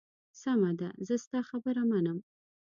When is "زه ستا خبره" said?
1.07-1.81